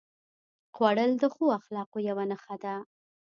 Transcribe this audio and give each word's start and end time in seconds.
خوړل 0.75 1.11
د 1.21 1.23
ښو 1.33 1.45
اخلاقو 1.57 1.97
یوه 2.09 2.23
نښه 2.31 2.55
ده 2.63 2.73